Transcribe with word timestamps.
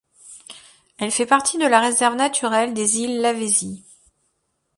Elle 0.97 1.11
fait 1.11 1.27
partie 1.27 1.59
de 1.59 1.67
la 1.67 1.79
réserve 1.79 2.15
naturelle 2.15 2.73
des 2.73 3.01
îles 3.01 3.21
Lavezzi. 3.21 3.83